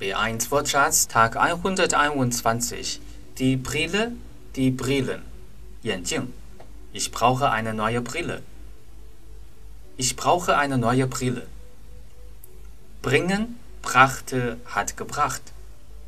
[0.00, 3.00] B1 Wortschatz Tag 121
[3.38, 4.12] Die Brille,
[4.56, 5.22] die Brillen
[5.82, 6.32] 眼镜
[6.92, 8.42] Ich brauche eine neue Brille.
[9.96, 11.46] Ich brauche eine neue Brille.
[13.02, 15.42] Bringen, brachte, hat gebracht.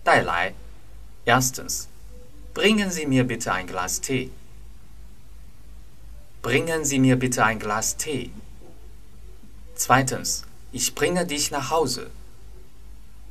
[0.05, 0.55] 带来
[1.25, 1.89] Erstens.
[2.55, 4.31] Bringen Sie mir bitte ein Glas Tee.
[6.43, 8.33] Bringen Sie mir bitte ein Glas Tee.
[9.77, 10.45] Zweitens.
[10.73, 12.11] Ich bringe dich nach Hause.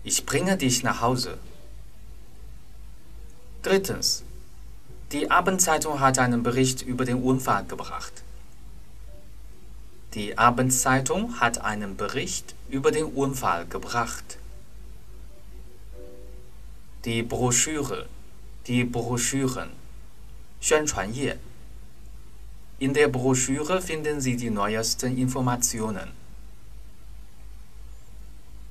[0.05, 1.37] Ich bringe dich nach Hause.
[3.61, 4.23] Drittens.
[5.11, 8.23] Die Abendzeitung hat einen Bericht über den Unfall gebracht.
[10.13, 14.37] Die Abendzeitung hat einen Bericht über den Unfall gebracht.
[17.05, 18.07] Die Broschüre,
[18.67, 19.69] die Broschüren,
[20.61, 21.39] 宣传页.
[22.77, 26.09] In der Broschüre finden Sie die neuesten Informationen.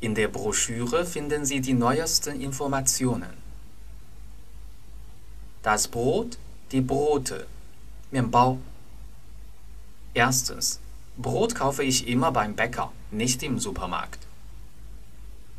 [0.05, 3.33] In der Broschüre finden Sie die neuesten Informationen.
[5.63, 6.37] Das Brot,
[6.71, 7.47] die Brote,
[8.11, 8.59] 面包.
[10.13, 10.79] Erstens.
[11.17, 14.19] Brot kaufe ich immer beim Bäcker, nicht im Supermarkt.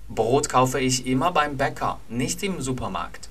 [0.08, 3.28] Brot kaufe ich immer beim Bäcker, nicht im Supermarkt.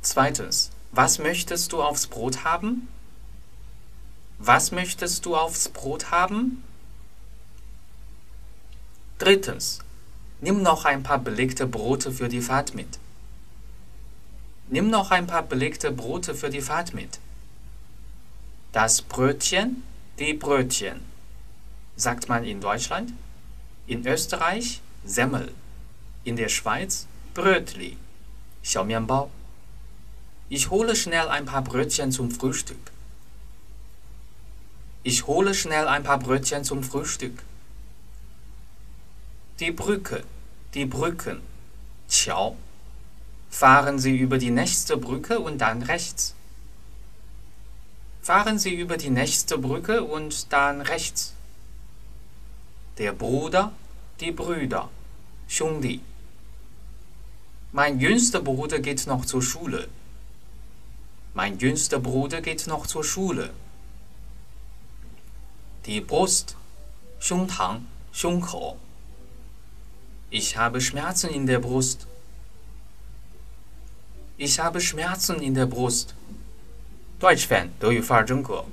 [0.00, 0.70] Zweitens.
[0.90, 2.88] Was möchtest du aufs Brot haben?
[4.38, 6.64] Was möchtest du aufs Brot haben?
[9.22, 9.78] Drittens,
[10.40, 12.98] nimm noch ein paar belegte Brote für die Fahrt mit.
[14.68, 17.20] Nimm noch ein paar belegte Brote für die Fahrt mit.
[18.72, 19.84] Das Brötchen,
[20.18, 21.02] die Brötchen,
[21.94, 23.12] sagt man in Deutschland,
[23.86, 25.54] in Österreich Semmel,
[26.24, 27.98] in der Schweiz Brötli,
[28.64, 29.30] Xiaomianbao.
[30.48, 32.90] Ich hole schnell ein paar Brötchen zum Frühstück.
[35.04, 37.44] Ich hole schnell ein paar Brötchen zum Frühstück
[39.61, 40.23] Die Brücke,
[40.73, 41.41] die Brücken.
[42.07, 42.55] 桥.
[43.49, 46.35] Fahren Sie über die nächste Brücke und dann rechts.
[48.21, 51.33] Fahren Sie über die nächste Brücke und dann rechts.
[52.97, 53.71] Der Bruder,
[54.19, 54.89] die Brüder.
[55.47, 56.01] 兄弟.
[57.71, 59.87] Mein jüngster Bruder geht noch zur Schule.
[61.33, 63.53] Mein jüngster Bruder geht noch zur Schule.
[65.85, 66.55] Die Brust,
[67.19, 68.77] 胸膛，胸口。
[70.31, 72.07] Ich habe Schmerzen in der Brust.
[74.37, 76.13] Ich habe Schmerzen in der Brust.
[77.19, 78.63] Deutsch Fan 德语范儿真格。